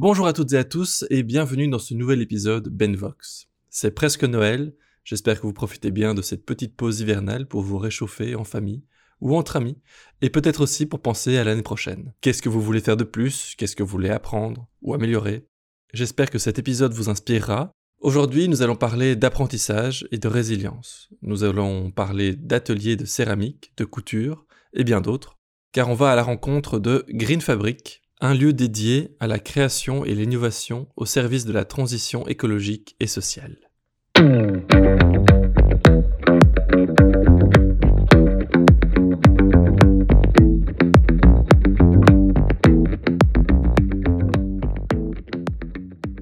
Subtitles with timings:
[0.00, 3.48] Bonjour à toutes et à tous et bienvenue dans ce nouvel épisode Benvox.
[3.68, 7.78] C'est presque Noël, j'espère que vous profitez bien de cette petite pause hivernale pour vous
[7.78, 8.84] réchauffer en famille
[9.20, 9.76] ou entre amis,
[10.22, 12.14] et peut-être aussi pour penser à l'année prochaine.
[12.20, 13.56] Qu'est-ce que vous voulez faire de plus?
[13.58, 15.48] Qu'est-ce que vous voulez apprendre ou améliorer?
[15.92, 17.72] J'espère que cet épisode vous inspirera.
[18.00, 21.08] Aujourd'hui, nous allons parler d'apprentissage et de résilience.
[21.22, 25.38] Nous allons parler d'ateliers de céramique, de couture et bien d'autres,
[25.72, 30.04] car on va à la rencontre de Green Fabric, un lieu dédié à la création
[30.04, 33.56] et l'innovation au service de la transition écologique et sociale.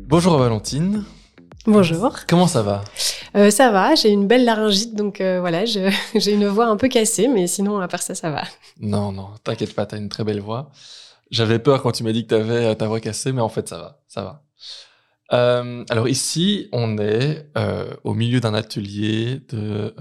[0.09, 1.05] Bonjour Valentine.
[1.67, 2.17] Bonjour.
[2.29, 2.83] Comment ça va?
[3.37, 5.65] Euh, Ça va, j'ai une belle laryngite, donc euh, voilà,
[6.15, 8.43] j'ai une voix un peu cassée, mais sinon, à part ça, ça va.
[8.81, 10.71] Non, non, t'inquiète pas, t'as une très belle voix.
[11.31, 13.69] J'avais peur quand tu m'as dit que t'avais euh, ta voix cassée, mais en fait,
[13.69, 15.85] ça va, ça va.
[15.91, 17.51] alors ici, on est
[18.05, 19.95] au milieu d'un atelier de...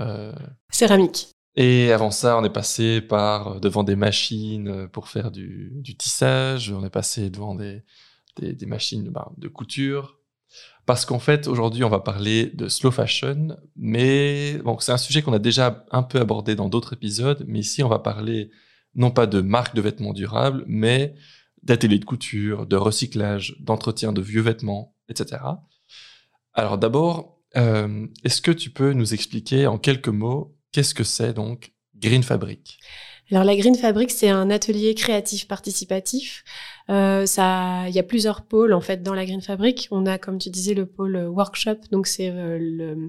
[0.70, 1.30] Céramique.
[1.56, 6.72] Et avant ça, on est passé par devant des machines pour faire du, du tissage,
[6.72, 7.84] on est passé devant des,
[8.38, 10.18] des, machines bah, de couture.
[10.86, 15.22] Parce qu'en fait, aujourd'hui, on va parler de slow fashion, mais bon, c'est un sujet
[15.22, 18.52] qu'on a déjà un peu abordé dans d'autres épisodes, mais ici, on va parler
[18.96, 21.16] non pas de marques de vêtements durables, mais
[21.64, 25.42] d'ateliers de couture, de recyclage, d'entretien de vieux vêtements, etc.
[26.54, 31.34] Alors d'abord, euh, est-ce que tu peux nous expliquer en quelques mots qu'est-ce que c'est
[31.34, 32.80] donc Green Fabric?
[33.32, 36.44] Alors la Green Fabric, c'est un atelier créatif participatif.
[36.92, 39.88] Euh, ça, il y a plusieurs pôles en fait dans la Green Fabric.
[39.90, 43.08] On a, comme tu disais, le pôle workshop, donc c'est euh, le,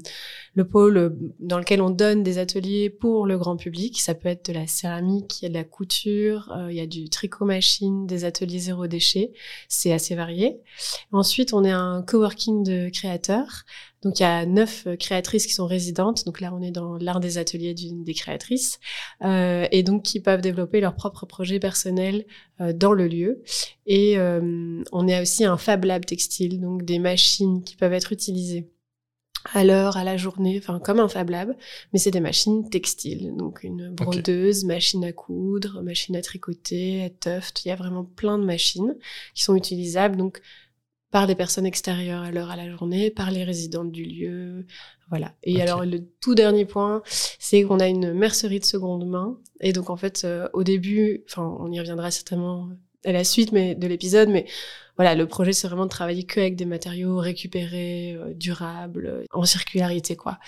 [0.54, 4.00] le, pôle dans lequel on donne des ateliers pour le grand public.
[4.00, 6.80] Ça peut être de la céramique, il y a de la couture, euh, il y
[6.80, 9.32] a du tricot machine, des ateliers zéro déchet.
[9.68, 10.60] C'est assez varié.
[11.12, 13.64] Ensuite, on est un coworking de créateurs.
[14.06, 16.24] Donc il y a neuf euh, créatrices qui sont résidentes.
[16.26, 18.78] Donc là, on est dans l'un des ateliers d'une des créatrices
[19.24, 22.24] euh, et donc qui peuvent développer leurs propres projets personnels
[22.60, 23.42] euh, dans le lieu.
[23.86, 28.68] Et on a aussi un Fab Lab textile, donc des machines qui peuvent être utilisées
[29.54, 31.54] à l'heure, à la journée, enfin comme un Fab Lab,
[31.92, 37.10] mais c'est des machines textiles, donc une brodeuse, machine à coudre, machine à tricoter, à
[37.10, 38.96] tuft, il y a vraiment plein de machines
[39.34, 40.40] qui sont utilisables, donc
[41.16, 44.66] par des personnes extérieures à l'heure à la journée, par les résidents du lieu.
[45.08, 45.32] Voilà.
[45.44, 47.00] Et alors, le tout dernier point,
[47.38, 49.38] c'est qu'on a une mercerie de seconde main.
[49.60, 52.68] Et donc, en fait, euh, au début, enfin, on y reviendra certainement
[53.06, 54.46] à la suite mais, de l'épisode, mais
[54.96, 59.24] voilà, le projet, c'est vraiment de travailler que avec des matériaux récupérés, euh, durables, euh,
[59.32, 60.38] en circularité, quoi.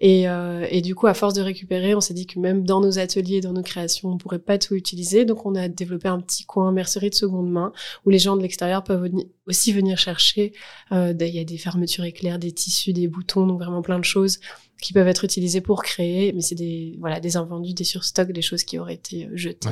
[0.00, 2.80] Et, euh, et, du coup, à force de récupérer, on s'est dit que même dans
[2.80, 5.26] nos ateliers, dans nos créations, on pourrait pas tout utiliser.
[5.26, 7.72] Donc, on a développé un petit coin mercerie de seconde main
[8.06, 9.10] où les gens de l'extérieur peuvent
[9.46, 10.52] aussi venir chercher.
[10.90, 14.38] Il y a des fermetures éclairs, des tissus, des boutons, donc vraiment plein de choses
[14.80, 18.42] qui peuvent être utilisées pour créer, mais c'est des voilà des invendus, des surstocks, des
[18.42, 19.68] choses qui auraient été jetées.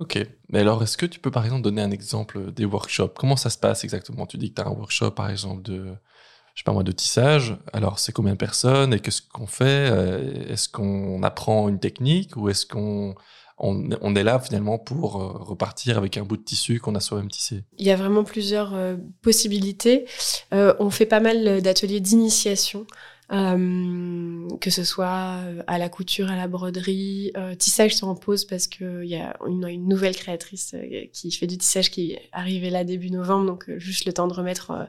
[0.00, 0.18] Ok.
[0.48, 3.14] Mais alors, est-ce que tu peux par exemple donner un exemple des workshops?
[3.16, 4.26] Comment ça se passe exactement?
[4.26, 5.94] Tu dis que tu as un workshop par exemple de,
[6.54, 7.56] je pas de tissage.
[7.72, 8.92] Alors, c'est combien de personnes?
[8.92, 9.90] Et qu'est-ce qu'on fait?
[9.90, 12.36] Euh, Est-ce qu'on apprend une technique?
[12.36, 13.14] Ou est-ce qu'on
[13.58, 17.30] on, est là finalement pour euh, repartir avec un bout de tissu qu'on a soi-même
[17.30, 17.64] tissé?
[17.78, 20.06] Il y a vraiment plusieurs euh, possibilités.
[20.52, 22.86] on fait pas mal d'ateliers d'initiation.
[23.32, 28.16] Euh, que ce soit euh, à la couture, à la broderie, euh, tissage sur en
[28.16, 30.74] pause parce qu'il y a une, nouvelle créatrice
[31.12, 34.32] qui fait du tissage qui est arrivée là début novembre, donc juste le temps de
[34.32, 34.88] remettre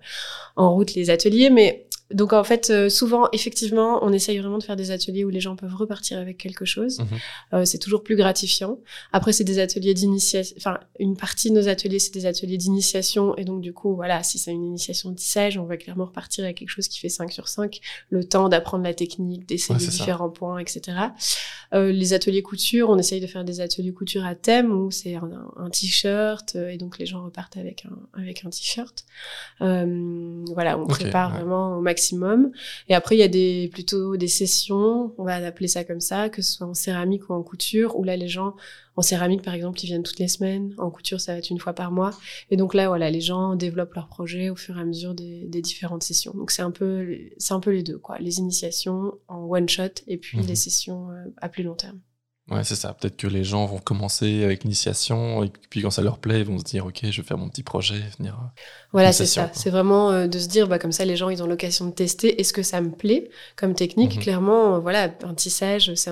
[0.56, 1.52] en route les ateliers.
[1.52, 5.30] Mais donc en fait, euh, souvent, effectivement, on essaye vraiment de faire des ateliers où
[5.30, 7.00] les gens peuvent repartir avec quelque chose.
[7.00, 7.08] Mhm.
[7.54, 8.80] Euh, c'est toujours plus gratifiant.
[9.14, 10.56] Après, c'est des ateliers d'initiation.
[10.58, 13.36] Enfin, une partie de nos ateliers, c'est des ateliers d'initiation.
[13.38, 16.44] Et donc, du coup, voilà, si c'est une initiation de tissage, on va clairement repartir
[16.44, 17.80] avec quelque chose qui fait 5 sur 5.
[18.10, 20.98] Le temps d'apprendre la technique, d'essayer différents points, etc.
[21.74, 25.16] Euh, les ateliers couture, on essaye de faire des ateliers couture à thème où c'est
[25.16, 29.06] un, un t-shirt et donc les gens repartent avec un, avec un t-shirt.
[29.60, 32.52] voilà, on prépare vraiment au maximum maximum.
[32.90, 36.30] Et après, il y a des, plutôt des sessions, on va appeler ça comme ça,
[36.30, 38.56] que ce soit en céramique ou en couture, où là, les gens,
[38.96, 40.74] en céramique, par exemple, ils viennent toutes les semaines.
[40.78, 42.12] En couture, ça va être une fois par mois.
[42.50, 45.48] Et donc là, voilà, les gens développent leur projet au fur et à mesure des,
[45.62, 46.34] différentes sessions.
[46.34, 48.18] Donc c'est un peu, c'est un peu les deux, quoi.
[48.18, 50.48] Les initiations en one shot et puis mhm.
[50.48, 52.00] les sessions euh, à plus long terme.
[52.52, 52.94] Ouais, c'est ça.
[52.94, 56.46] Peut-être que les gens vont commencer avec l'initiation et puis quand ça leur plaît, ils
[56.46, 58.34] vont se dire ok, je vais faire mon petit projet, venir.
[58.34, 58.62] Euh,
[58.92, 59.50] voilà, c'est ça.
[59.54, 61.92] C'est vraiment euh, de se dire bah comme ça, les gens ils ont l'occasion de
[61.92, 62.42] tester.
[62.42, 64.18] Est-ce que ça me plaît comme technique?
[64.18, 64.22] Mhm.
[64.22, 66.12] Clairement, euh, voilà, un tissage, c'est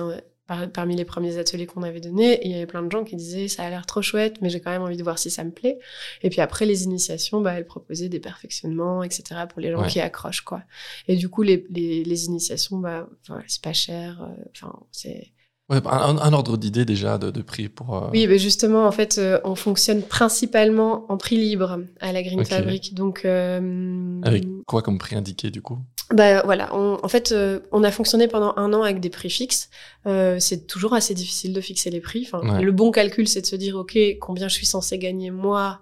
[0.72, 2.40] parmi les premiers ateliers qu'on avait donnés.
[2.44, 4.60] Il y avait plein de gens qui disaient ça a l'air trop chouette, mais j'ai
[4.60, 5.78] quand même envie de voir si ça me plaît.
[6.22, 9.42] Et puis après les initiations, bah, elles proposaient des perfectionnements, etc.
[9.48, 10.62] pour les gens qui accrochent quoi.
[11.06, 13.08] Et du coup les, les, les initiations, bah,
[13.46, 14.22] c'est pas cher.
[14.22, 15.32] Euh, enfin c'est
[15.70, 17.96] Ouais, un, ordre d'idée déjà de, de, prix pour.
[17.96, 22.22] Euh, oui, mais justement, en fait, euh, on fonctionne principalement en prix libre à la
[22.22, 22.94] Green Fabric.
[22.94, 23.24] Donc.
[23.24, 25.78] Avec quoi comme prix indiqué du coup?
[26.12, 29.70] Bah voilà, en fait, euh, on a fonctionné pendant un an avec des prix fixes.
[30.06, 32.28] Euh, c'est toujours assez difficile de fixer les prix.
[32.30, 35.80] Enfin, le bon calcul, c'est de se dire, ok, combien je suis censé gagner moi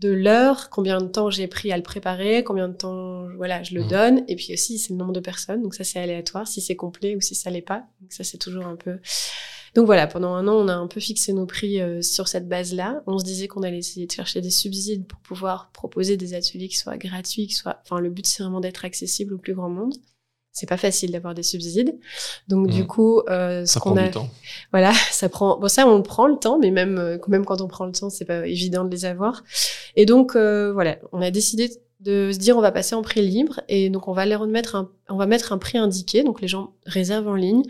[0.00, 3.74] de l'heure, combien de temps j'ai pris à le préparer, combien de temps, voilà, je
[3.74, 3.88] le mmh.
[3.88, 5.62] donne, et puis aussi c'est le nombre de personnes.
[5.62, 7.84] Donc ça, c'est aléatoire, si c'est complet ou si ça l'est pas.
[8.00, 8.98] Donc ça, c'est toujours un peu.
[9.74, 12.48] Donc voilà, pendant un an, on a un peu fixé nos prix euh, sur cette
[12.48, 13.02] base-là.
[13.08, 16.68] On se disait qu'on allait essayer de chercher des subsides pour pouvoir proposer des ateliers
[16.68, 17.80] qui soient gratuits, qui soient.
[17.82, 19.94] Enfin, le but c'est vraiment d'être accessible au plus grand monde.
[20.54, 21.98] C'est pas facile d'avoir des subsides.
[22.46, 22.86] Donc du mmh.
[22.86, 24.30] coup, euh, ce qu'on a, temps.
[24.70, 25.58] voilà, ça prend.
[25.58, 28.08] Bon, ça, on prend le temps, mais même euh, même quand on prend le temps,
[28.08, 29.42] c'est pas évident de les avoir.
[29.96, 33.20] Et donc euh, voilà, on a décidé de se dire on va passer en prix
[33.20, 36.40] libre et donc on va les remettre un, on va mettre un prix indiqué donc
[36.40, 37.62] les gens réservent en ligne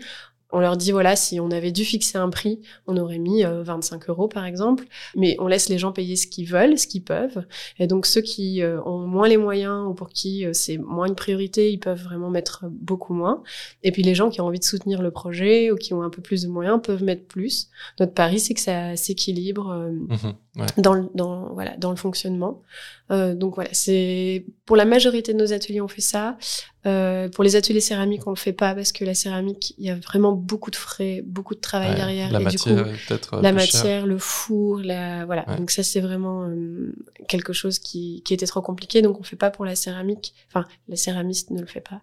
[0.51, 4.03] on leur dit, voilà, si on avait dû fixer un prix, on aurait mis 25
[4.03, 4.85] euh, euros, par exemple.
[5.15, 7.45] Mais on laisse les gens payer ce qu'ils veulent, ce qu'ils peuvent.
[7.79, 11.07] Et donc, ceux qui euh, ont moins les moyens ou pour qui euh, c'est moins
[11.07, 13.43] une priorité, ils peuvent vraiment mettre beaucoup moins.
[13.83, 16.09] Et puis, les gens qui ont envie de soutenir le projet ou qui ont un
[16.09, 17.69] peu plus de moyens peuvent mettre plus.
[17.99, 20.31] Notre pari, c'est que ça s'équilibre mmh
[20.77, 22.61] dans, le, dans, voilà, dans le fonctionnement.
[23.09, 26.37] donc, voilà, c'est pour la majorité de nos ateliers, on fait ça.
[26.85, 29.89] Euh, pour les ateliers céramiques, on le fait pas parce que la céramique, il y
[29.89, 32.31] a vraiment beaucoup de frais, beaucoup de travail derrière.
[32.31, 33.41] La matière, peut-être.
[33.41, 35.43] La matière, le four, la voilà.
[35.57, 36.95] Donc ça, c'est vraiment euh,
[37.27, 39.01] quelque chose qui, qui était trop compliqué.
[39.01, 40.33] Donc on fait pas pour la céramique.
[40.49, 42.01] Enfin, la céramiste ne le fait pas.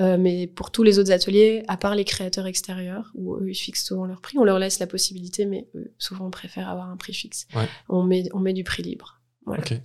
[0.00, 3.54] Euh, mais pour tous les autres ateliers, à part les créateurs extérieurs, où eux ils
[3.54, 5.66] fixent souvent leur prix, on leur laisse la possibilité, mais
[5.98, 7.46] souvent on préfère avoir un prix fixe.
[7.88, 9.20] On met on met du prix libre.
[9.46, 9.62] Voilà.
[9.62, 9.80] Ok.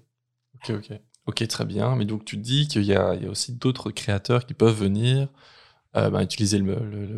[0.55, 0.75] Ok.
[0.75, 0.99] Ok.
[1.27, 1.95] Ok, très bien.
[1.95, 5.29] Mais donc tu dis qu'il y, y, a aussi d'autres créateurs qui peuvent venir
[5.95, 6.75] euh, bah, utiliser le,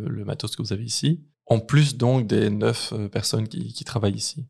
[0.08, 1.22] le, matos que vous avez ici.
[1.48, 4.46] En plus donc des neuf euh, personnes qui, qui, travaillent ici.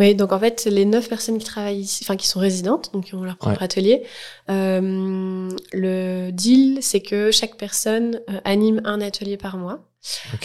[0.00, 3.04] Oui, donc en fait les neuf personnes qui travaillent ici, enfin qui sont résidentes, donc
[3.04, 4.02] qui ont leur propre atelier.
[4.50, 9.88] Euh, le deal, c'est que chaque personne anime un atelier par mois.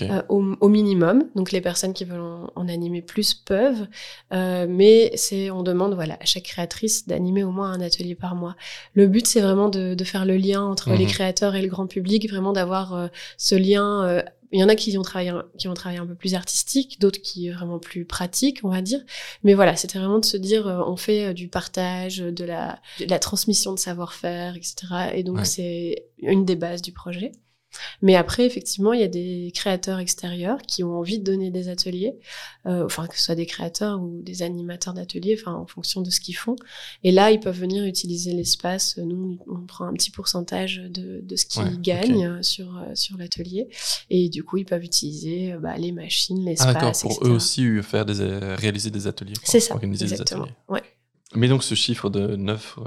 [0.02, 1.30] Euh, au, minimum.
[1.36, 2.20] Donc les personnes qui veulent
[2.56, 3.88] en, animer plus peuvent,
[4.34, 8.36] euh, mais c'est on demande voilà à chaque créatrice d'animer au moins un atelier par
[8.36, 8.56] mois.
[8.94, 11.12] Le but c'est vraiment de, de, faire le lien entre les mhm.
[11.12, 13.08] créateurs et le grand public, vraiment d'avoir euh,
[13.38, 14.24] ce lien.
[14.52, 17.22] Il y en a qui ont travaillé qui ont travaillé un peu plus artistique, d'autres
[17.22, 19.02] qui est vraiment plus pratique, on va dire.
[19.44, 23.20] Mais voilà, c'était vraiment de se dire on fait du partage, de la, de la
[23.20, 24.76] transmission de savoir-faire, etc.
[25.14, 27.32] Et donc c'est une des bases du projet.
[28.02, 31.70] Mais après, effectivement, il y a des créateurs extérieurs qui ont envie de donner des
[31.70, 32.16] ateliers,
[32.66, 36.10] euh, enfin que ce soit des créateurs ou des animateurs d'ateliers, enfin en fonction de
[36.10, 36.56] ce qu'ils font.
[37.04, 38.98] Et là, ils peuvent venir utiliser l'espace.
[38.98, 43.68] Nous, on prend un petit pourcentage de, de ce qu'ils gagnent sur euh, sur l'atelier,
[44.10, 46.68] et du coup, ils peuvent utiliser euh, bah, les machines, ah, l'espace.
[46.70, 48.14] Ah d'accord, pour eux aussi faire des,
[48.56, 49.34] réaliser des ateliers.
[49.44, 50.46] C'est ça, organiser exactement.
[50.46, 50.58] Des ateliers.
[50.70, 50.84] Ouais.
[51.36, 52.78] Mais donc ce chiffre de 9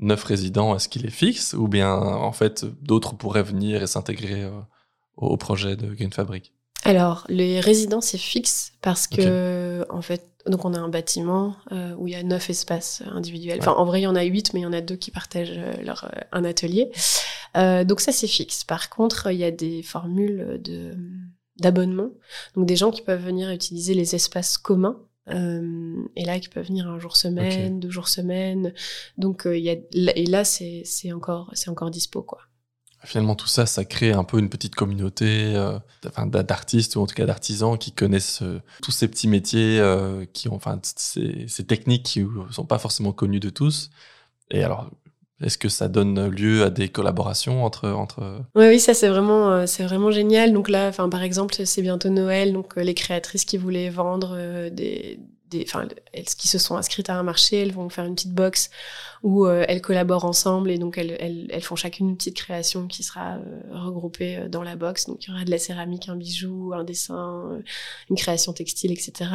[0.00, 4.44] neuf résidents, est-ce qu'il est fixe ou bien en fait d'autres pourraient venir et s'intégrer
[4.44, 4.50] euh,
[5.16, 6.52] au projet de Green Fabric?
[6.84, 11.94] Alors les résidents c'est fixe parce que en fait donc on a un bâtiment euh,
[11.98, 13.58] où il y a neuf espaces individuels.
[13.60, 15.10] Enfin en vrai il y en a huit mais il y en a deux qui
[15.10, 16.90] partagent euh, leur un atelier.
[17.54, 18.64] donc ça c'est fixe.
[18.64, 20.94] Par contre il y a des formules de
[21.58, 22.10] d'abonnement
[22.54, 26.66] donc des gens qui peuvent venir utiliser les espaces communs euh, et là, qui peuvent
[26.66, 28.72] venir un jour semaine, deux jours semaine.
[29.16, 32.40] Donc, euh, y a, et là, c'est encore, encore dispo, quoi.
[33.04, 35.78] Finalement, tout ça, ça crée un peu une petite communauté euh,
[36.26, 39.80] d'artistes ou en tout cas d'artisans qui connaissent euh, tous ces petits métiers,
[40.32, 43.90] qui ont, enfin, ces, ces, techniques qui ne sont pas forcément connues de tous.
[44.50, 44.90] Et alors,
[45.40, 49.66] est-ce que ça donne lieu à des collaborations entre entre Oui, oui, ça c'est vraiment
[49.66, 50.52] c'est vraiment génial.
[50.52, 55.20] Donc là, enfin par exemple, c'est bientôt Noël, donc les créatrices qui voulaient vendre des
[55.62, 58.70] enfin, elles qui se sont inscrites à un marché, elles vont faire une petite box
[59.22, 62.86] où euh, elles collaborent ensemble et donc elles, elles, elles, font chacune une petite création
[62.86, 65.06] qui sera euh, regroupée euh, dans la box.
[65.06, 67.60] Donc il y aura de la céramique, un bijou, un dessin,
[68.10, 69.30] une création textile, etc.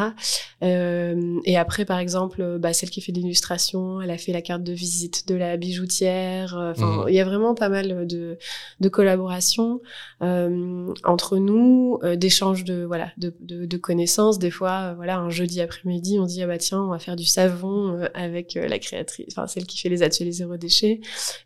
[0.62, 4.74] et après, par exemple, bah, celle qui fait l'illustration, elle a fait la carte de
[4.74, 6.55] visite de la bijoutière.
[6.58, 7.05] Enfin, mmh.
[7.10, 8.38] il y a vraiment pas mal de,
[8.79, 9.82] de collaborations
[10.22, 14.39] entre nous, d'échanges de voilà de, de, de, connaissances.
[14.39, 17.15] Des fois, voilà, un jeudi après-midi on se dit ah bah tiens, on va faire
[17.15, 21.00] du savon euh, avec euh, la créatrice, enfin celle qui fait les ateliers zéro déchet.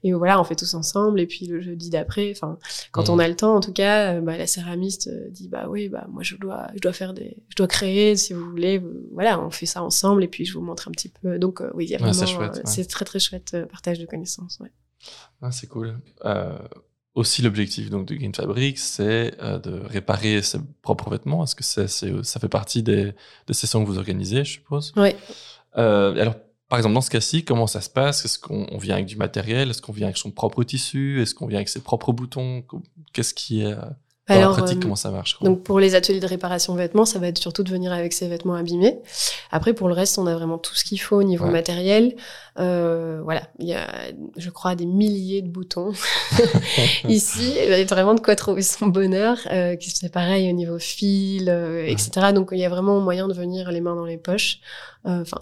[0.04, 1.20] Et voilà, on fait tous ensemble.
[1.20, 2.58] Et puis le jeudi d'après, enfin
[2.92, 5.90] quand on a le temps, en tout cas, euh, bah, la céramiste dit bah oui,
[5.90, 8.82] bah moi je dois, je dois faire des, je dois créer si vous voulez.
[9.14, 10.24] Voilà, on fait ça ensemble.
[10.24, 11.38] Et puis je vous montre un petit peu.
[11.38, 12.86] Donc euh, oui, il y a Ouais, vraiment, c'est ouais.
[12.86, 14.60] très très chouette euh, partage de connaissances.
[14.60, 14.72] Ouais.
[15.42, 16.00] Ah, c'est cool.
[16.26, 16.58] Euh,
[17.18, 21.44] aussi, l'objectif donc de Green Fabric, c'est euh, de réparer ses propres vêtements.
[21.44, 23.14] Est-ce que ça fait partie des,
[23.48, 24.94] des sessions que vous organisez, je suppose?
[24.96, 25.18] Ouais.
[25.78, 26.36] Euh, alors,
[26.70, 28.24] par exemple, dans ce cas-ci, comment ça se passe?
[28.24, 29.70] Est-ce qu'on on vient avec du matériel?
[29.72, 31.22] Est-ce qu'on vient avec son propre tissu?
[31.22, 32.64] Est-ce qu'on vient avec ses propres boutons?
[33.14, 33.82] Qu'est-ce qui est euh,
[34.28, 36.76] dans Alors, la pratique euh, Comment ça marche quoi Donc pour les ateliers de réparation
[36.76, 39.00] vêtements, ça va être surtout de venir avec ses vêtements abîmés.
[39.52, 41.52] Après pour le reste, on a vraiment tout ce qu'il faut au niveau Ouais.
[41.52, 42.16] matériel.
[42.60, 43.88] Euh, voilà, il y a,
[44.36, 45.94] je crois, des milliers de boutons
[47.08, 47.54] ici.
[47.64, 49.38] Il y a vraiment de quoi trouver son bonheur.
[49.52, 52.34] Euh, qui c'est pareil au niveau fil, euh, etc.
[52.34, 54.60] Donc il y a vraiment moyen de venir les mains dans les poches.
[55.06, 55.40] Euh, Enfin.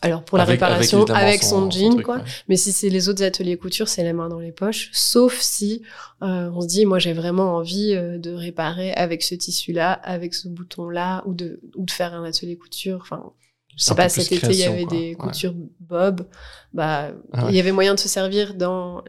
[0.00, 2.16] Alors pour la Avec- réparation, avec, son, jean, truc, quoi.
[2.18, 2.22] ouais.
[2.48, 4.90] Mais si c'est les autres ateliers couture, c'est les mains dans les poches.
[4.92, 5.82] Sauf si
[6.22, 10.34] euh, on se dit, moi j'ai vraiment envie euh, de réparer avec ce tissu-là, avec
[10.34, 13.00] ce bouton-là, ou de, ou de faire un atelier couture.
[13.02, 13.32] Enfin,
[13.76, 14.96] je sais pas, cet été il y avait quoi.
[14.96, 15.14] des Ouais.
[15.16, 16.26] coutures Bob.
[16.72, 17.52] Bah, Ah ouais.
[17.52, 19.02] il y avait moyen de se servir dans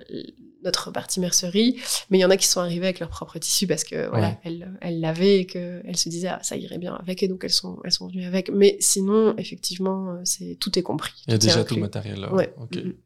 [0.64, 1.78] notre partie mercerie,
[2.10, 4.28] mais il y en a qui sont arrivés avec leur propre tissu parce que voilà,
[4.30, 4.38] Ouais.
[4.44, 7.44] elles elles l'avaient et que elles se disaient ah, ça irait bien avec et donc
[7.44, 8.50] elles sont elles sont venues avec.
[8.52, 11.12] Mais sinon, effectivement, euh, c'est tout est compris.
[11.28, 12.34] Il y a déjà tout le matériel là.
[12.34, 12.54] Ouais.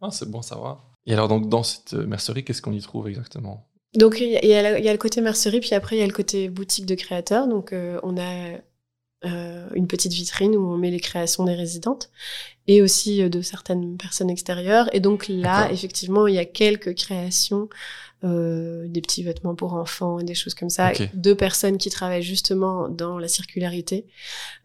[0.01, 0.89] Ah, c'est bon à savoir.
[1.05, 3.67] Et alors, donc, dans cette euh, mercerie, qu'est-ce qu'on y trouve exactement?
[3.95, 4.43] Donc y, a-
[4.79, 6.95] il y a le côté mercerie, puis après il y a le côté boutique de
[6.95, 7.48] créateurs.
[7.48, 8.57] Donc euh, on a
[9.25, 12.10] euh, une petite vitrine où on met les créations des résidentes
[12.68, 14.89] et aussi euh, de certaines personnes extérieures.
[14.94, 17.70] Et donc là, effectivement, il y a quelques créations,
[18.24, 21.10] euh, des petits vêtements pour enfants et des choses comme ça, Ok.
[21.13, 24.06] de personnes qui travaillent justement dans la circularité.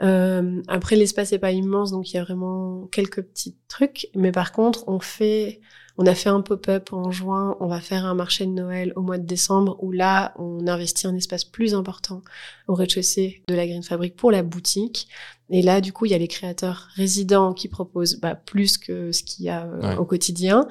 [0.01, 4.09] Euh, après, l'espace est pas immense, donc il y a vraiment quelques petits trucs.
[4.15, 5.61] Mais par contre, on fait
[5.99, 9.03] on a fait un pop-up en juin, on va faire un marché de Noël au
[9.03, 12.23] mois de décembre où là, on investit un espace plus important
[12.69, 15.09] au rez-de-chaussée de la Green Fabric pour la boutique.
[15.51, 19.13] Et là, du coup, il y a les créateurs résidents qui proposent bah, plus que
[19.13, 19.97] ce qu'il y a euh, Ouais.
[19.97, 20.69] au quotidien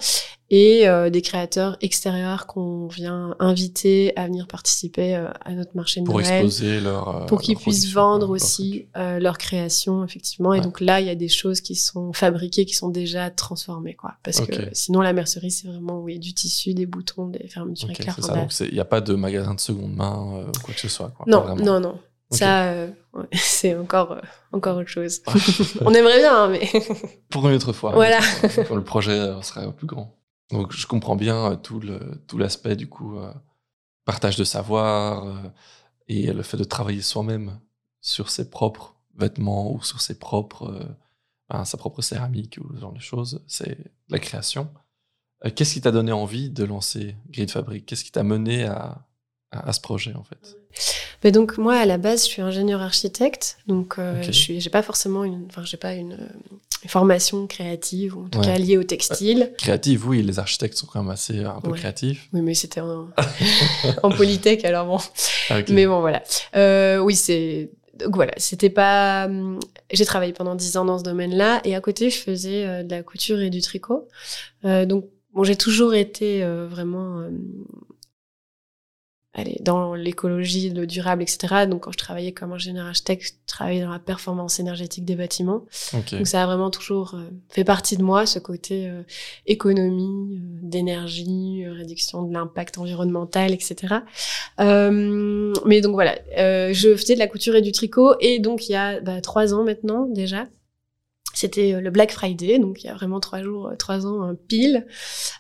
[0.49, 5.99] et euh, des créateurs extérieurs qu'on vient inviter à venir participer euh, à notre marché
[5.99, 7.23] de Pour Noël exposer leur.
[7.23, 11.01] euh, pour qu'ils leur puissent vendre leur aussi euh, leurs créations effectivement et donc là
[11.01, 14.69] il y a des choses qui sont fabriquées qui sont déjà transformées quoi parce que
[14.71, 18.23] sinon la mercerie c'est vraiment oui du tissu des boutons des fermetures Ok, éclairs c'est
[18.23, 18.39] enfin, ça.
[18.39, 20.79] Donc, c'est- il n'y a pas de magasin de seconde main euh, ou quoi que
[20.79, 21.09] ce soit.
[21.09, 21.25] Quoi.
[21.27, 21.99] Non non non
[22.31, 24.21] ça euh, ouais, c'est encore euh,
[24.53, 25.21] encore autre chose
[25.81, 26.69] on aimerait bien hein, mais
[27.29, 27.91] Pour une autre fois.
[27.91, 28.19] Voilà.
[28.67, 30.13] Quand le projet sera plus grand.
[30.51, 33.33] Donc, je comprends bien euh, tout le tout l'aspect du coup euh,
[34.05, 35.49] partage de savoir euh,
[36.07, 37.59] et le fait de travailler soi-même
[38.01, 40.87] sur ses propres vêtements ou sur ses propres
[41.49, 43.43] ben, sa propre céramique ou ce genre de choses.
[43.47, 43.77] C'est
[44.09, 44.69] la création.
[45.55, 49.05] Qu'est-ce qui t'a donné envie de lancer Grid Fabric Qu'est-ce qui t'a mené à,
[49.51, 50.57] à ce projet en fait?
[51.23, 54.69] Mais donc moi à la base je suis ingénieur architecte donc euh, je suis j'ai
[54.69, 56.27] pas forcément une enfin j'ai pas une, euh,
[56.83, 58.45] une formation créative ou en tout Ouais.
[58.45, 61.71] cas liée au textile Créative, oui, les architectes sont quand même assez euh, un peu
[61.71, 61.77] Ouais.
[61.79, 62.27] créatifs.
[62.33, 63.07] oui mais c'était en,
[64.03, 64.99] en polytech alors bon
[65.49, 65.59] Ah.
[65.69, 66.21] Mais bon, voilà.
[66.57, 67.71] Euh, oui, c'est.
[67.95, 69.29] Donc voilà, c'était pas.
[69.91, 72.91] J'ai travaillé pendant dix ans dans ce domaine-là et à côté, je faisais euh, de
[72.91, 74.09] la couture et du tricot.
[74.65, 77.19] Euh, donc, bon, j'ai toujours été euh, vraiment.
[77.21, 77.29] euh,
[79.37, 81.65] allez, dans l'écologie, le durable, etc.
[81.69, 85.63] Donc, quand je travaillais comme ingénieur architecte, je travaillais dans la performance énergétique des bâtiments.
[85.93, 86.15] Ok.
[86.15, 89.03] Donc ça a vraiment toujours euh, fait partie de moi, ce côté euh,
[89.45, 93.95] économie, euh, d'énergie, euh, réduction de l'impact environnemental, etc.
[94.59, 98.67] Euh, mais donc voilà, euh, je faisais de la couture et du tricot, et donc
[98.69, 100.45] il y a bah, trois ans maintenant déjà.
[101.39, 104.29] C'était euh, le Black Friday, donc il y a vraiment trois jours, euh, trois ans
[104.29, 104.87] euh, pile.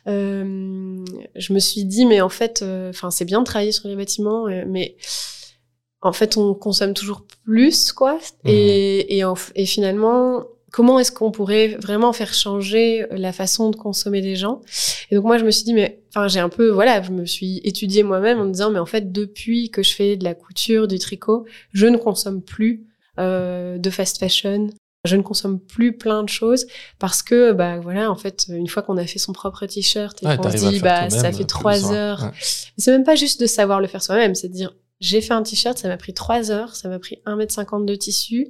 [0.07, 1.03] Euh,
[1.35, 4.47] je me suis dit, mais en fait, enfin c'est bien de travailler sur les bâtiments,
[4.47, 4.95] euh, mais
[6.01, 8.19] en fait, on consomme toujours plus, quoi.
[8.45, 13.75] Et, et, en- et finalement, comment est-ce qu'on pourrait vraiment faire changer la façon de
[13.75, 14.61] consommer des gens?
[15.09, 17.25] Et donc moi, je me suis dit, mais enfin, j'ai un peu, voilà, je me
[17.25, 20.35] suis étudiée moi-même en me disant, mais en fait, depuis que je fais de la
[20.35, 22.85] couture, du tricot, je ne consomme plus
[23.19, 24.67] euh, de fast fashion.
[25.07, 26.67] Je ne consomme plus plein de choses
[26.99, 30.27] parce que, bah voilà, en fait, une fois qu'on a fait son propre t-shirt et
[30.27, 31.93] Ouais, qu'on se dit, bah ça fait trois besoin.
[31.95, 32.31] heures, Ouais.
[32.77, 35.43] c'est même pas juste de savoir le faire soi-même, c'est de dire j'ai fait un
[35.43, 38.47] t-shirt, ça m'a pris 3 heures, ça m'a pris 1m50 de tissu.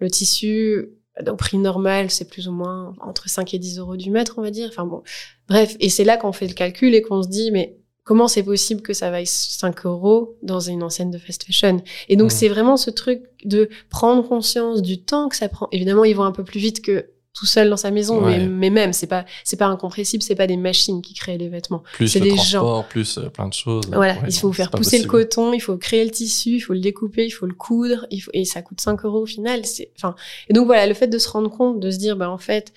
[0.00, 0.88] Le tissu,
[1.26, 4.42] au prix normal, c'est plus ou moins entre 5 et 10 euros du mètre, on
[4.42, 4.68] va dire.
[4.68, 5.02] Enfin bon,
[5.48, 5.76] bref.
[5.78, 8.82] Et c'est là qu'on fait le calcul et qu'on se dit, mais comment c'est possible
[8.82, 11.82] que ça vaille 5 euros dans une enseigne de fast fashion?
[12.08, 15.68] Et donc, c'est vraiment ce truc de prendre conscience du temps que ça prend.
[15.72, 18.70] Évidemment, ils vont un peu plus vite que tout seul dans sa maison, mais, mais,
[18.70, 21.82] même, c'est pas, c'est pas incompressible, c'est pas des machines qui créent les vêtements.
[21.92, 22.82] Plus c'est le des gens.
[22.88, 23.84] plus euh, plein de choses.
[23.92, 26.80] Voilà, il faut faire pousser le coton, il faut créer le tissu, il faut le
[26.80, 29.66] découper, il faut le coudre, il faut, et ça coûte 5 euros au final.
[29.66, 30.14] C'est, enfin,
[30.48, 32.72] et donc voilà, le fait de se rendre compte, de se dire, bah en fait,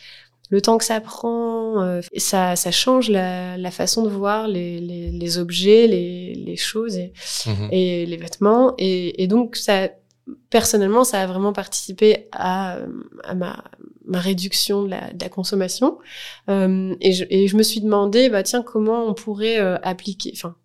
[0.49, 4.79] le temps que ça prend, euh, ça, ça change la, la, façon de voir les,
[4.79, 7.13] les, les objets, les, les choses et,
[7.45, 7.69] mhm.
[7.71, 8.73] et, les vêtements.
[8.79, 9.89] Et, et, donc, ça,
[10.49, 12.79] personnellement, ça a vraiment participé à,
[13.23, 13.63] à ma,
[14.05, 15.99] ma réduction de la, de la consommation.
[16.49, 20.31] Euh, et, je, et je me suis demandé, bah tiens, comment on pourrait euh, appliquer,
[20.35, 20.55] enfin,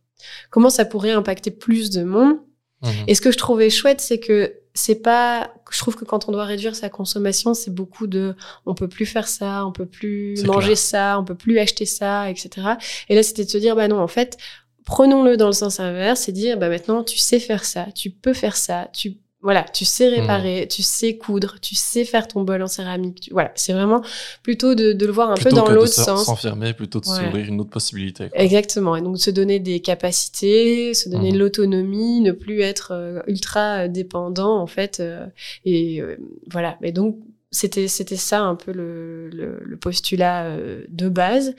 [0.51, 2.39] comment ça pourrait impacter plus de monde?
[2.83, 2.91] Mhm.
[3.07, 6.33] Et ce que je trouvais chouette, c'est que c'est pas je trouve que quand on
[6.33, 8.35] doit réduire sa consommation c'est beaucoup de
[8.67, 12.29] on peut plus faire ça on peut plus manger ça on peut plus acheter ça
[12.29, 12.75] etc
[13.09, 14.37] et là c'était de se dire bah non en fait
[14.85, 18.35] prenons-le dans le sens inverse et dire bah maintenant tu sais faire ça tu peux
[18.35, 19.15] faire ça tu
[19.45, 20.21] voilà, tu sais mmh.
[20.21, 23.29] réparer, tu sais coudre, tu sais faire ton bol en céramique.
[23.31, 24.03] voilà, c'est vraiment
[24.43, 26.25] plutôt de, le voir un peu dans l'autre sens.
[26.25, 28.31] S'enfermer, plutôt de s'ouvrir une autre possibilité.
[28.33, 28.97] Exactement.
[28.97, 31.41] Et donc se donner des capacités, se donner de mmh.
[31.41, 35.01] l'autonomie, ne plus être euh, ultra dépendant en fait.
[35.01, 35.27] Euh,
[35.67, 36.17] et euh,
[36.51, 36.79] voilà.
[36.83, 37.19] Et donc
[37.51, 40.57] c'était c'était ça un peu le, le postulat
[40.89, 41.55] de base.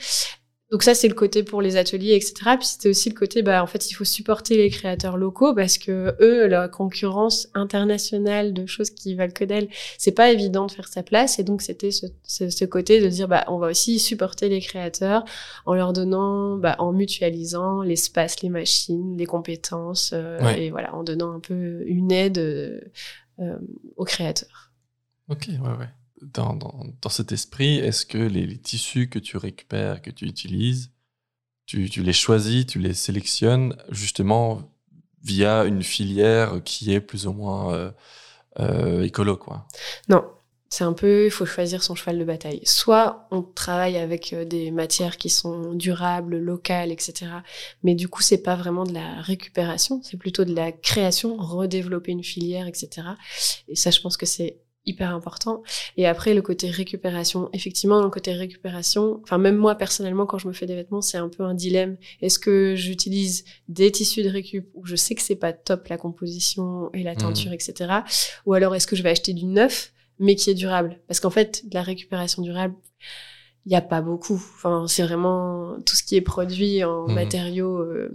[0.71, 2.33] Donc ça, c'est le côté pour les ateliers, etc.
[2.57, 5.77] Puis c'était aussi le côté, bah, en fait, il faut supporter les créateurs locaux parce
[5.77, 9.69] que eux, la concurrence internationale de choses qui valent que d'elles,
[9.99, 11.37] c'est pas évident de faire sa place.
[11.37, 15.23] Et donc c'était ce, ce, côté de dire, bah, on va aussi supporter les créateurs
[15.67, 21.03] en leur donnant, bah, en mutualisant l'espace, les machines, les compétences, euh, et voilà, en
[21.03, 23.59] donnant un peu une aide euh,
[23.97, 24.71] aux créateurs.
[25.29, 25.89] Ok, ouais, ouais
[26.33, 30.91] dans, cet esprit, est-ce que les, tissus que tu récupères, que tu utilises,
[31.65, 34.71] tu, tu, les choisis, tu les sélectionnes justement
[35.23, 37.91] via une filière qui est plus ou moins euh,
[38.59, 39.67] euh, écolo, quoi?
[40.07, 40.23] Non,
[40.69, 42.59] c'est un peu, il faut choisir son cheval de bataille.
[42.63, 47.31] Soit on travaille avec euh, des matières qui sont durables, locales, etc.
[47.83, 52.11] Mais du coup, c'est pas vraiment de la récupération, c'est plutôt de la création, redévelopper
[52.11, 53.07] une filière, etc.
[53.67, 55.63] Et ça, je pense que c'est hyper important.
[55.97, 57.49] Et après, le côté récupération.
[57.53, 61.17] Effectivement, le côté récupération, enfin, même moi, personnellement, quand je me fais des vêtements, c'est
[61.17, 61.97] un peu un dilemme.
[62.21, 65.97] Est-ce que j'utilise des tissus de récup où je sais que c'est pas top la
[65.97, 67.17] composition et la mmh.
[67.17, 67.93] teinture, etc.
[68.45, 70.99] Ou alors, est-ce que je vais acheter du neuf, mais qui est durable?
[71.07, 72.75] Parce qu'en fait, de la récupération durable,
[73.65, 74.35] il n'y a pas beaucoup.
[74.35, 77.13] Enfin, c'est vraiment tout ce qui est produit en mmh.
[77.13, 78.11] matériaux euh,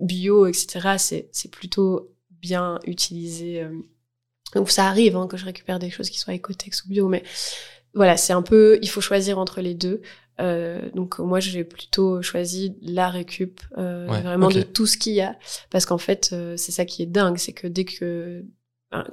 [0.00, 1.26] bio, etc.
[1.30, 3.62] C'est plutôt bien utilisé.
[3.62, 3.70] Euh,
[4.54, 7.22] donc ça arrive hein, que je récupère des choses qui soient écotex ou bio, mais
[7.94, 10.00] voilà, c'est un peu, il faut choisir entre les deux.
[10.40, 15.20] Euh, donc moi j'ai plutôt choisi la récup euh, vraiment de tout ce qu'il y
[15.20, 15.36] a
[15.68, 18.42] parce qu'en fait euh, c'est ça qui est dingue c'est que dès que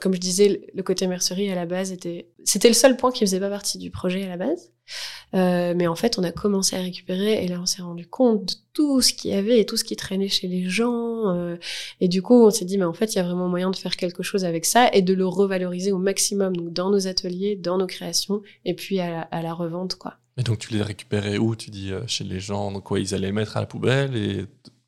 [0.01, 3.21] comme je disais le côté mercerie à la base était c'était le seul point qui
[3.21, 4.71] faisait pas partie du projet à la base
[5.35, 8.45] euh, mais en fait, on a commencé à récupérer et là, on s'est rendu compte
[8.45, 11.29] de tout ce qu'il y avait et tout ce qui traînait chez les gens.
[11.29, 11.57] Euh,
[11.99, 13.75] et du coup, on s'est dit, mais en fait, il y a vraiment moyen de
[13.75, 17.55] faire quelque chose avec ça et de le revaloriser au maximum, donc dans nos ateliers,
[17.55, 20.15] dans nos créations et puis à la, revente, quoi.
[20.37, 23.13] Et donc, tu les récupérais où Tu dis euh, chez les gens, donc quoi, ils
[23.13, 24.45] allaient mettre à la poubelle et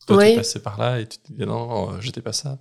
[0.07, 2.59] toi, tu passais par là et tu te dis, non, j'étais pas ça.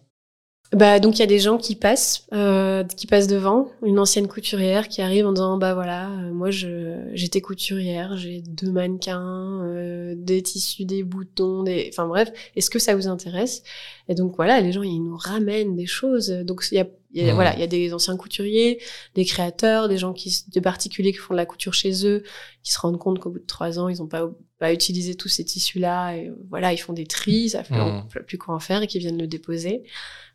[0.73, 4.29] Bah donc il y a des gens qui passent, euh, qui passent devant, une ancienne
[4.29, 9.65] couturière qui arrive en disant bah voilà, euh, moi je j'étais couturière, j'ai deux mannequins,
[9.65, 13.65] euh, des tissus, des boutons, des, enfin bref, est-ce que ça vous intéresse?
[14.09, 16.29] Et donc voilà, les gens ils nous ramènent des choses.
[16.29, 18.81] Donc il y a, y a voilà, il y a des anciens couturiers,
[19.17, 22.23] des créateurs, des gens qui, des particuliers qui font de la couture chez eux,
[22.63, 24.31] qui se rendent compte qu'au bout de trois ans ils ont pas
[24.61, 28.05] pas utilisé tous ces tissus là et voilà ils font des tris, ça fait mmh.
[28.25, 29.83] plus quoi en faire et qui viennent le déposer.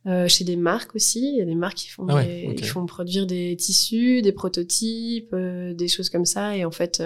[0.08, 2.86] Euh, chez des marques aussi, il y a des marques qui font, ah qui font
[2.86, 6.56] produire des tissus, des prototypes, euh, des choses comme ça.
[6.56, 7.02] Et en fait,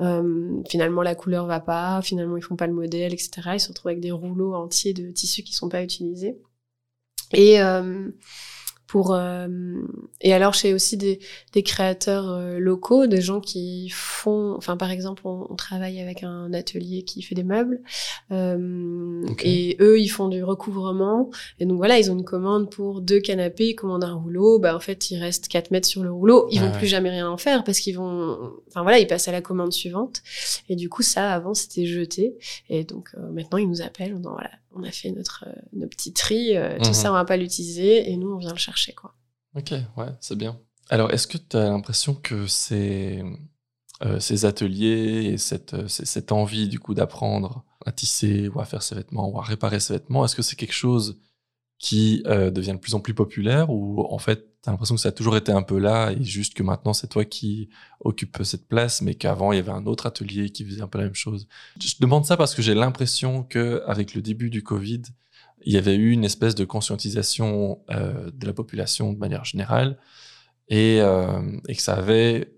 [0.00, 3.30] euh, finalement, la couleur va pas, finalement, ils font pas le modèle, etc.
[3.54, 6.38] Ils se retrouvent avec des rouleaux entiers de tissus qui sont pas utilisés.
[7.32, 7.58] Et
[8.88, 9.46] pour euh,
[10.22, 11.20] et alors j'ai aussi des,
[11.52, 16.52] des créateurs euh, locaux des gens qui font enfin par exemple on, travaille avec un
[16.54, 17.82] atelier qui fait des meubles
[18.32, 21.28] euh, et eux ils font du recouvrement
[21.60, 24.74] et donc voilà ils ont une commande pour deux canapés ils commandent un rouleau bah
[24.74, 27.36] en fait il reste 4 mètres sur le rouleau ils vont plus jamais rien en
[27.36, 30.22] faire parce qu'ils vont enfin voilà ils passent à la commande suivante
[30.70, 32.38] et du coup ça avant c'était jeté
[32.70, 35.96] et donc euh, maintenant ils nous appellent on voilà on a fait notre, euh, notre
[35.96, 36.94] petit tri, euh, tout mhm.
[36.94, 39.14] ça on va pas l'utiliser et nous on vient le chercher quoi.
[39.54, 40.58] Ok, ouais, c'est bien.
[40.90, 43.22] Alors est-ce que tu as l'impression que ces,
[44.02, 48.82] euh, ces ateliers et cette, cette envie du coup d'apprendre à tisser ou à faire
[48.82, 51.20] ses vêtements ou à réparer ses vêtements, est-ce que c'est quelque chose
[51.78, 55.08] qui euh, devient de plus en plus populaire ou en fait t'as l'impression que ça
[55.08, 58.68] a toujours été un peu là et juste que maintenant c'est toi qui occupe cette
[58.68, 61.14] place mais qu'avant il y avait un autre atelier qui faisait un peu la même
[61.14, 61.48] chose.
[61.80, 65.00] Je demande ça parce que j'ai l'impression que avec le début du Covid,
[65.64, 69.98] il y avait eu une espèce de conscientisation euh, de la population de manière générale
[70.68, 72.52] et, euh, et que ça avait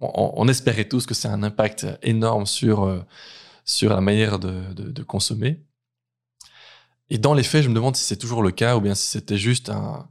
[0.00, 3.02] on, espérait tous que c'est un impact énorme sur euh,
[3.66, 5.60] sur la manière de, de, de consommer.
[7.10, 9.06] Et dans les faits, je me demande si c'est toujours le cas ou bien si
[9.06, 10.08] c'était juste un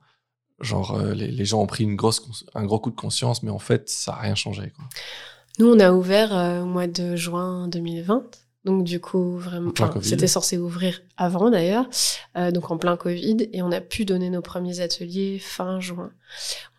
[0.59, 3.51] genre euh, les, les, gens ont pris une grosse un gros coup de conscience, mais
[3.51, 4.71] en fait ça a rien changé.
[4.75, 4.85] Quoi.
[5.59, 8.23] Nous, on a ouvert euh, au mois de juin 2020.
[8.65, 11.85] Donc du coup, vraiment, c'était censé ouvrir avant d'ailleurs,
[12.35, 16.11] euh, donc en plein Covid, et on a pu donner nos premiers ateliers fin juin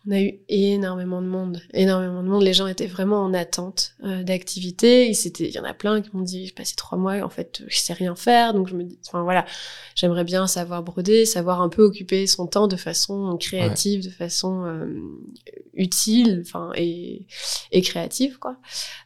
[0.07, 2.43] on a eu énormément de monde, énormément de monde.
[2.43, 5.11] Les gens étaient vraiment en attente euh, d'activité.
[5.11, 7.77] Il y en a plein qui m'ont dit, j'ai passé trois mois, en fait, je
[7.77, 8.53] sais rien faire.
[8.53, 9.45] Donc je me dis, enfin voilà,
[9.95, 14.65] j'aimerais bien savoir broder, savoir un peu occuper son temps de façon créative, de façon
[14.65, 14.87] euh,
[15.73, 17.27] utile, enfin et,
[17.71, 18.57] et créative quoi.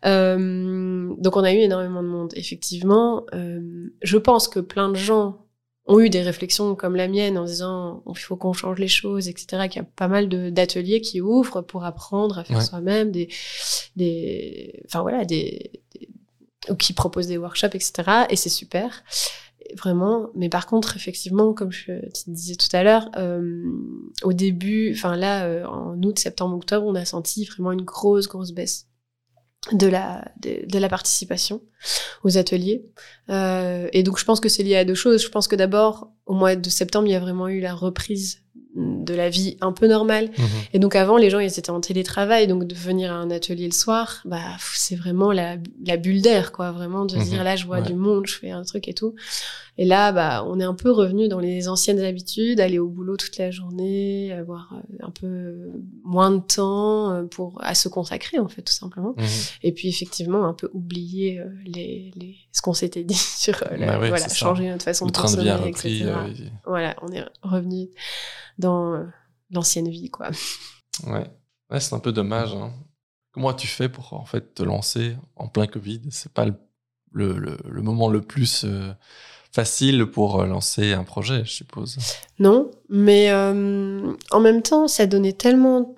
[0.05, 3.25] Euh, donc on a eu énormément de monde, effectivement.
[3.33, 5.45] Euh, je pense que plein de gens
[5.87, 9.27] ont eu des réflexions comme la mienne en disant il faut qu'on change les choses,
[9.27, 9.67] etc.
[9.67, 13.29] Qu'il y a pas mal d'ateliers qui ouvrent pour apprendre à faire soi-même, des,
[13.95, 15.71] des, enfin voilà, des,
[16.69, 18.25] ou qui proposent des workshops, etc.
[18.29, 19.03] Et c'est super,
[19.75, 20.29] vraiment.
[20.35, 23.63] Mais par contre, effectivement, comme je te disais tout à l'heure, euh,
[24.23, 28.27] au début, enfin là, euh, en août, septembre, octobre, on a senti vraiment une grosse,
[28.27, 28.87] grosse baisse
[29.71, 31.61] de la de, la participation
[32.23, 32.83] aux ateliers.
[33.29, 35.23] Euh, et donc je pense que c'est lié à deux choses.
[35.23, 38.43] Je pense que d'abord au mois de septembre il y a vraiment eu la reprise
[39.03, 40.29] de la vie un peu normale.
[40.37, 40.47] Mhm.
[40.73, 43.65] Et donc avant, les gens, ils étaient en télétravail, donc de venir à un atelier
[43.65, 47.55] le soir, bah c'est vraiment la, la bulle d'air, quoi, vraiment de se dire là,
[47.55, 49.15] je vois du monde, je fais un truc et tout.
[49.77, 53.15] Et là, bah on est un peu revenu dans les anciennes habitudes, aller au boulot
[53.15, 55.71] toute la journée, avoir euh, un peu
[56.03, 59.15] moins de temps euh, pour à se consacrer en fait, tout simplement.
[59.17, 59.25] Mhm.
[59.63, 63.97] Et puis effectivement, un peu oublier euh, les, les ce qu'on s'était dit sur la,
[63.97, 66.05] bah voilà, changer notre façon de consommer, etc.
[66.65, 67.89] Voilà, on est revenu
[68.59, 69.05] dans euh,
[69.51, 70.29] l'ancienne vie, quoi.
[71.07, 71.25] Ouais,
[71.71, 72.53] ouais c'est un peu dommage.
[72.53, 72.73] Hein.
[73.31, 76.01] Comment as-tu fait pour en fait te lancer en plein Covid?
[76.11, 76.53] C'est pas le,
[77.13, 78.91] le, le, moment le plus euh,
[79.51, 81.97] facile pour euh, lancer un projet, je suppose.
[82.39, 85.95] Non, mais en même temps, ça donnait tellement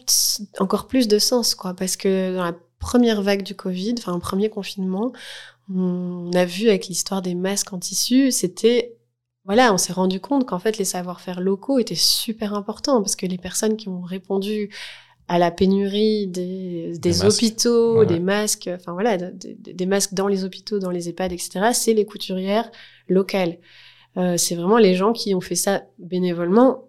[0.60, 4.50] encore plus de sens, quoi, parce que dans la première vague du Covid, enfin, premier
[4.50, 5.12] confinement,
[5.74, 8.96] on a vu avec l'histoire des masques en tissu, c'était
[9.46, 13.26] voilà, on s'est rendu compte qu'en fait, les savoir-faire locaux étaient super importants parce que
[13.26, 14.70] les personnes qui ont répondu
[15.28, 20.80] à la pénurie des, des, hôpitaux, des masques, enfin voilà, des masques dans les hôpitaux,
[20.80, 22.70] dans les EHPAD, etc., c'est les couturières
[23.08, 23.58] locales.
[24.18, 26.88] Euh, c'est vraiment les gens qui ont fait ça bénévolement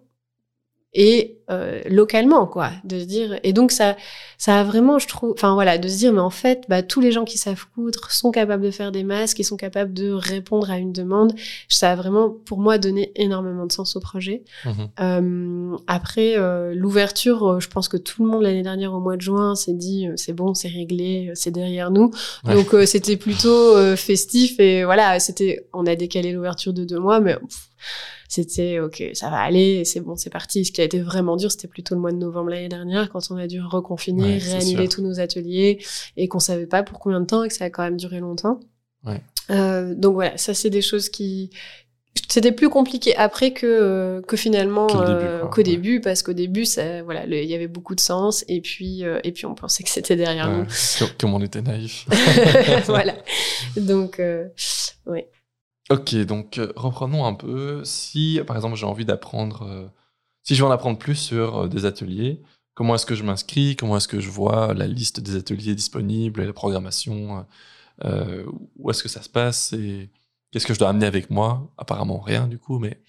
[0.95, 3.95] et euh, localement quoi de se dire et donc ça
[4.39, 7.01] ça a vraiment je trouve enfin voilà de se dire mais en fait bah tous
[7.01, 10.11] les gens qui savent coudre sont capables de faire des masques et sont capables de
[10.11, 11.33] répondre à une demande.
[11.69, 14.43] Ça a vraiment pour moi donné énormément de sens au projet.
[14.65, 18.99] Mmh euh, après euh, l'ouverture euh, je pense que tout le monde l'année dernière au
[18.99, 22.11] mois de juin s'est dit euh, c'est bon c'est réglé c'est derrière nous.
[22.45, 27.35] Donc c'était plutôt festif et voilà c'était on a décalé l'ouverture de deux mois mais
[28.27, 30.65] c'était ok, ça va aller, c'est bon, c'est parti.
[30.65, 33.31] Ce qui a été vraiment dur, c'était plutôt le mois de novembre l'année dernière, quand
[33.31, 35.79] on a dû reconfiner, réannuler tous nos ateliers
[36.17, 38.19] et qu'on savait pas pour combien de temps et que ça a quand même duré
[38.19, 38.59] longtemps.
[39.05, 39.21] Ouais.
[39.51, 41.51] Euh, donc voilà, ça c'est des choses qui
[42.27, 47.03] c'était plus compliqué après que euh, que finalement euh, qu'au début, parce qu'au début ça
[47.03, 49.89] voilà il y avait beaucoup de sens et puis euh, et puis on pensait que
[49.89, 50.65] c'était derrière nous.
[51.19, 52.07] Comme on était naïf.
[52.85, 53.15] Voilà.
[53.77, 54.21] Donc
[55.05, 55.21] oui
[55.91, 57.83] Ok, donc euh, reprenons un peu.
[57.85, 59.87] Si, par exemple, j'ai envie d'apprendre, euh,
[60.43, 62.41] si je veux en apprendre plus sur euh, des ateliers,
[62.73, 66.41] comment est-ce que je m'inscris Comment est-ce que je vois la liste des ateliers disponibles
[66.41, 67.45] et la programmation
[68.03, 70.09] Où est-ce que ça se passe Et
[70.51, 71.71] qu'est-ce que je dois amener avec moi?
[71.77, 72.99] Apparemment rien, du coup, mais...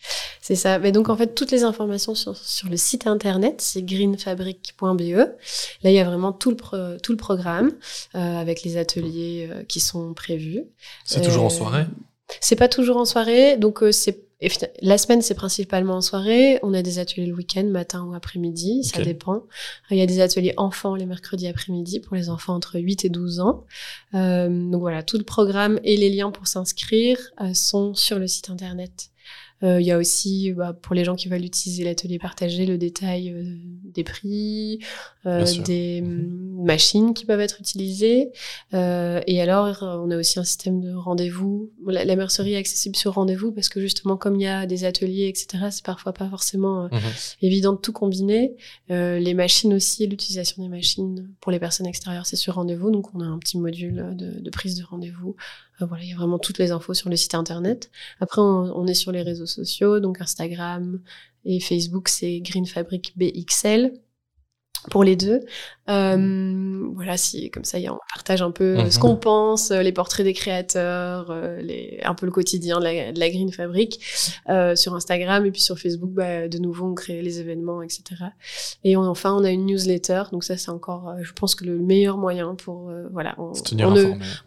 [0.42, 0.78] C'est ça.
[0.78, 5.16] Mais donc, en fait, toutes les informations sur, sur le site internet, c'est greenfabric.be.
[5.16, 7.72] Là, il y a vraiment tout le, tout le programme
[8.12, 10.62] avec les ateliers qui sont prévus.
[11.04, 11.86] C'est toujours en soirée?
[12.40, 14.26] C'est pas toujours en soirée, donc euh, c'est
[14.82, 16.58] la semaine c'est principalement en soirée.
[16.62, 19.44] On a des ateliers le week-end, matin ou après-midi, ça dépend.
[19.90, 23.08] Il y a des ateliers enfants les mercredis après-midi pour les enfants entre 8 et
[23.08, 23.64] 12 ans.
[24.14, 28.26] Euh, donc voilà, tout le programme et les liens pour s'inscrire euh, sont sur le
[28.26, 29.10] site internet.
[29.62, 32.78] Euh, il y a aussi, bah, pour les gens qui veulent utiliser l'atelier partagé, le
[32.78, 33.56] détail euh,
[33.96, 34.80] des prix,
[35.26, 36.64] euh, des, mhm.
[36.64, 38.30] machines qui peuvent être utilisées.
[38.74, 41.70] Euh, et alors, on a aussi un système de rendez-vous.
[41.86, 44.84] La, la mercerie est accessible sur rendez-vous parce que justement, comme il y a des
[44.84, 47.00] ateliers, etc., c'est parfois pas forcément euh, Mhm.
[47.42, 48.56] évident de tout combiner.
[48.90, 52.90] Euh, les machines aussi, l'utilisation des machines pour les personnes extérieures, c'est sur rendez-vous.
[52.90, 55.36] Donc, on a un petit module de, de prise de rendez-vous.
[55.80, 57.90] Euh, voilà, il y a vraiment toutes les infos sur le site internet.
[58.20, 61.00] Après, on, est sur les réseaux sociaux, donc Instagram
[61.44, 63.92] et Facebook, c'est Green Fabric BXL
[64.90, 65.40] pour les deux.
[65.88, 69.02] Euh, voilà, si comme ça, on partage un peu euh, ce Mhm.
[69.02, 73.20] qu'on pense, euh, les portraits des créateurs, les, un peu le quotidien de la, de
[73.20, 74.00] la Green Fabric
[74.48, 78.02] euh, sur Instagram et puis sur Facebook, bah, de nouveau, on crée les événements, etc.
[78.84, 81.78] Et on- enfin, on a une newsletter, donc ça, c'est encore, je pense que le
[81.78, 83.50] meilleur moyen pour, euh, voilà, on,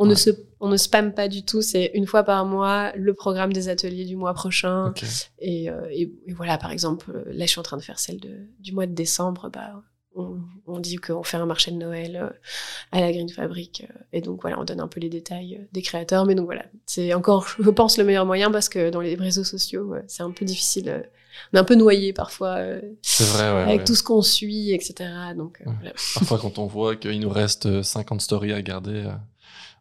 [0.06, 1.62] ne, se, on ne spamme pas du tout.
[1.62, 4.94] C'est une fois par mois le programme des ateliers du mois prochain.
[5.40, 8.32] Et, et, et voilà, par exemple, là, je suis en train de faire celle de,
[8.60, 9.50] du mois de décembre.
[9.54, 9.82] Bah,
[10.16, 12.30] on, on dit qu'on fait un marché de Noël euh,
[12.92, 13.86] à la Green Fabric.
[13.90, 16.26] euh, et donc, voilà, on donne un peu les détails euh, des créateurs.
[16.26, 19.44] Mais donc, voilà, c'est encore, je pense, le meilleur moyen parce que dans les réseaux
[19.44, 21.06] sociaux, c'est un peu difficile.
[21.54, 23.62] on est un peu noyé parfois vrai, ouais.
[23.62, 23.84] avec ouais.
[23.86, 25.10] tout ce qu'on suit, etc.
[25.38, 25.74] Donc, Ouais.
[25.80, 25.94] voilà.
[26.16, 29.12] Parfois, quand on voit qu'il nous reste euh, 50 stories à regarder, euh,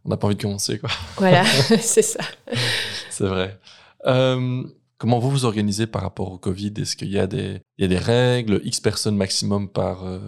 [0.05, 0.91] on n'a pas envie de commencer, quoi.
[1.17, 1.45] Voilà,
[1.81, 2.21] c'est ça.
[3.11, 3.59] C'est vrai.
[4.07, 4.63] Euh,
[4.99, 6.75] comment vous vous organisez par rapport au Covid?
[6.79, 10.19] Est-ce qu'il y a des, il y a des règles, X personnes maximum par, euh,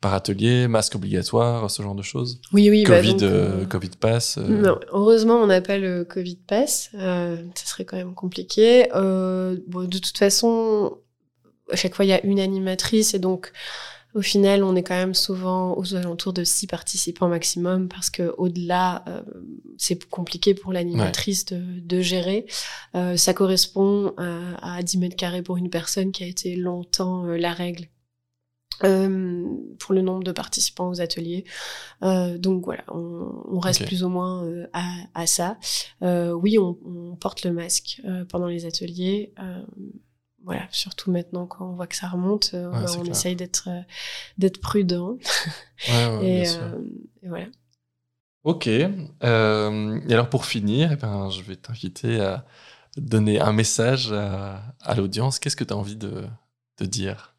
[0.00, 2.40] par atelier, masque obligatoire, ce genre de choses?
[2.52, 2.84] Oui, oui.
[2.84, 6.36] bah, Covid, donc, euh, euh, Covid pass euh, Non, heureusement, on n'a pas le Covid
[6.46, 6.90] Pass.
[6.92, 8.88] Ça serait quand même compliqué.
[8.92, 10.98] Bon, de toute façon,
[11.70, 13.52] à chaque fois, il y a une animatrice et donc,
[14.14, 18.34] au final, on est quand même souvent aux alentours de six participants maximum parce que
[18.38, 19.22] au-delà, euh,
[19.78, 22.46] c'est compliqué pour l'animatrice de, de gérer.
[22.94, 27.24] Euh, ça correspond à, à 10 mètres carrés pour une personne qui a été longtemps
[27.26, 27.86] euh, la règle.
[28.82, 29.44] Euh,
[29.78, 31.44] pour le nombre de participants aux ateliers.
[32.02, 35.58] Euh, donc voilà, on, on reste plus ou moins à, à ça.
[36.02, 39.34] Euh, oui, on, on porte le masque euh, pendant les ateliers.
[40.44, 43.10] Voilà, surtout maintenant quand on voit que ça remonte, euh, Ouais, bah, on clair.
[43.10, 43.80] essaye d'être euh,
[44.38, 45.18] d'être prudent.
[45.88, 46.62] Ouais, ouais, et, bien sûr.
[46.66, 46.78] euh,
[47.22, 47.46] et voilà.
[48.44, 48.68] Ok.
[48.68, 52.46] Euh, et alors pour finir, eh ben, je vais t'inviter à
[52.96, 55.38] donner un message à, à l'audience.
[55.38, 56.26] Qu'est-ce que tu as envie de,
[56.78, 57.29] de dire?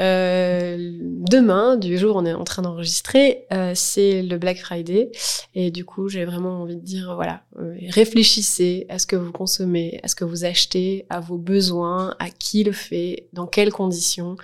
[0.00, 5.10] Euh, demain, du jour où on est en train d'enregistrer, euh, c'est le Black Friday.
[5.54, 9.32] Et du coup, j'ai vraiment envie de dire, voilà, euh, réfléchissez à ce que vous
[9.32, 13.72] consommez, à ce que vous achetez, à vos besoins, à qui le fait, dans quelles
[13.72, 14.36] conditions.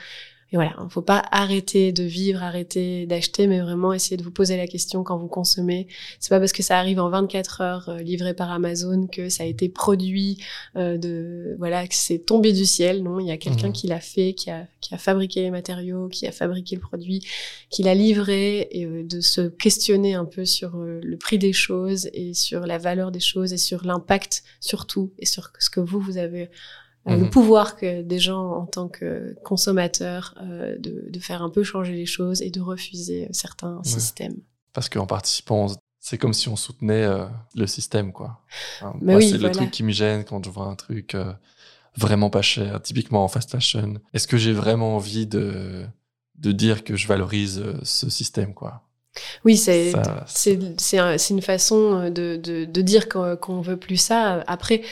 [0.52, 4.22] Et voilà, il ne faut pas arrêter de vivre, arrêter d'acheter, mais vraiment essayer de
[4.24, 5.86] vous poser la question quand vous consommez.
[6.18, 9.44] C'est pas parce que ça arrive en 24 heures euh, livré par Amazon que ça
[9.44, 10.38] a été produit
[10.76, 13.02] euh, de voilà que c'est tombé du ciel.
[13.02, 13.72] Non, il y a quelqu'un Mhm.
[13.72, 17.24] qui l'a fait, qui a qui a fabriqué les matériaux, qui a fabriqué le produit,
[17.68, 21.52] qui l'a livré et euh, de se questionner un peu sur euh, le prix des
[21.52, 25.80] choses et sur la valeur des choses et sur l'impact surtout et sur ce que
[25.80, 26.48] vous vous avez
[27.08, 27.30] euh, le Mhm.
[27.30, 31.94] pouvoir que des gens en tant que consommateurs euh, de, de faire un peu changer
[31.94, 34.36] les choses et de refuser euh, certains systèmes.
[34.72, 35.66] Parce qu'en participant,
[35.98, 38.40] c'est comme si on soutenait euh, le système, quoi.
[39.02, 39.48] Moi, oui, c'est voilà.
[39.48, 41.32] le truc qui me gêne quand je vois un truc euh,
[41.96, 43.94] vraiment pas cher, typiquement en fast fashion.
[44.14, 45.86] Est-ce que j'ai vraiment envie de,
[46.38, 48.82] de dire que je valorise ce système, quoi?
[49.44, 49.92] Oui, c'est
[50.26, 54.44] c'est c'est un- c'est une façon de, de, de dire qu'on qu'on veut plus ça.
[54.46, 54.82] Après,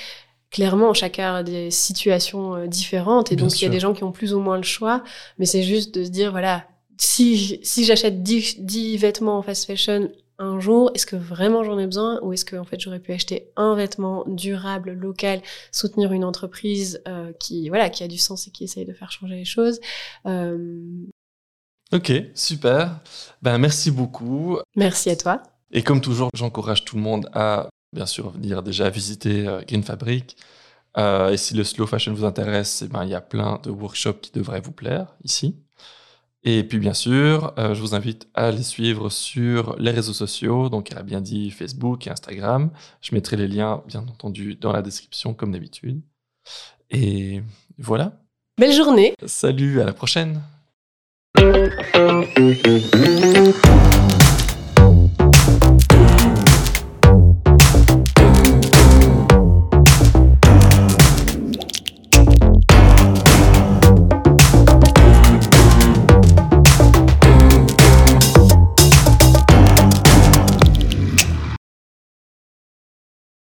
[0.50, 3.94] clairement, chacun a des situations euh, différentes et Bien donc il y a des gens
[3.94, 5.02] qui ont plus ou moins le choix,
[5.38, 6.64] mais c'est juste de se dire voilà,
[6.98, 11.78] si si j'achète 10, 10 vêtements en fast fashion un jour, est-ce que vraiment j'en
[11.78, 12.20] ai besoin?
[12.22, 17.02] Ou est-ce que en fait j'aurais pu acheter un vêtement durable, local, soutenir une entreprise
[17.08, 19.80] euh, qui voilà qui a du sens et qui essaye de faire changer les choses?
[20.26, 21.06] Euh,
[21.90, 23.00] Ok, super.
[23.40, 24.58] Ben, merci beaucoup.
[24.76, 25.42] merci à toi.
[25.72, 29.82] Et comme toujours, j'encourage tout le monde à, bien sûr, venir déjà visiter euh, Green
[29.82, 30.36] Fabric.
[30.96, 33.70] Euh, et si le slow fashion vous intéresse, eh ben, il y a plein de
[33.70, 35.56] workshops qui devraient vous plaire ici.
[36.44, 40.68] Et puis, bien sûr, euh, je vous invite à les suivre sur les réseaux sociaux.
[40.68, 42.70] Donc, elle a bien dit Facebook et Instagram.
[43.00, 46.00] Je mettrai les liens, bien entendu, dans la description, comme d'habitude.
[46.90, 47.42] Et
[47.76, 48.12] voilà.
[48.56, 49.14] Belle journée.
[49.26, 50.40] Salut, à la prochaine.